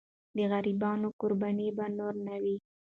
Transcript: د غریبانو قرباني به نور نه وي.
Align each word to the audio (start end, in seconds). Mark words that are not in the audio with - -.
د 0.35 0.37
غریبانو 0.51 1.07
قرباني 1.21 1.67
به 1.77 1.85
نور 1.97 2.15
نه 2.27 2.35
وي. 2.43 2.55